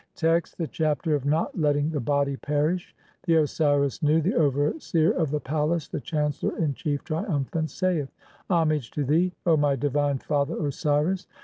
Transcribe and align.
Text: 0.15 0.57
(1) 0.57 0.63
THE 0.65 0.71
CHAPTER 0.71 1.13
OF 1.13 1.25
NOT 1.25 1.59
LETTING 1.59 1.91
THE 1.91 1.99
BODY 1.99 2.35
PERISH. 2.37 2.95
The 3.27 3.35
Osiris 3.35 4.01
Nu, 4.01 4.19
the 4.19 4.33
overseer 4.33 5.11
of 5.11 5.29
the 5.29 5.39
palace, 5.39 5.87
the 5.87 6.01
chancellor 6.01 6.57
in 6.57 6.73
chief, 6.73 7.03
triumphant, 7.03 7.69
saith:— 7.69 8.09
(2) 8.47 8.53
"Homage 8.55 8.89
to 8.89 9.03
thee, 9.03 9.31
O 9.45 9.55
my 9.57 9.75
divine 9.75 10.17
father 10.17 10.57
Osiris. 10.65 11.27